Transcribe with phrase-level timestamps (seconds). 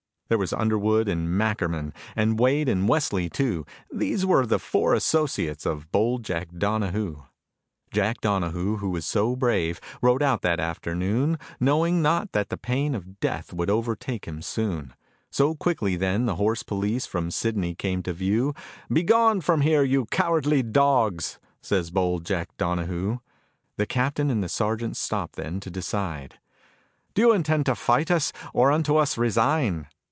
[0.29, 5.65] There was Underwood and Mackerman, And Wade and Westley too, These were the four associates
[5.65, 7.23] Of bold Jack Donahoo.
[7.91, 12.95] Jack Donahoo, who was so brave, Rode out that afternoon, Knowing not that the pain
[12.95, 14.93] of death Would overtake him soon.
[15.31, 18.53] So quickly then the horse police From Sidney came to view;
[18.89, 23.17] "Begone from here, you cowardly dogs," Says bold Jack Donahoo.
[23.75, 26.39] The captain and the sergeant Stopped then to decide.
[27.15, 29.87] "Do you intend to fight us Or unto us resign?"